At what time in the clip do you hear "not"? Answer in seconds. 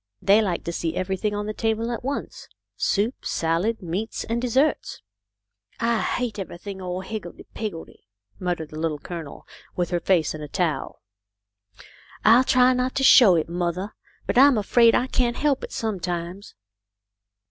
12.73-12.95